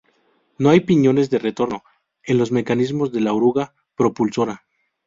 [0.57, 1.83] No hay piñones de retorno
[2.23, 4.65] en los mecanismos de la oruga propulsora.